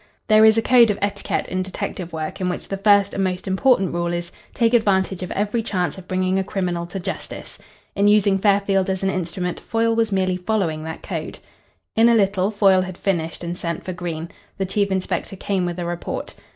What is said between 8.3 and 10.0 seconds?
Fairfield as an instrument, Foyle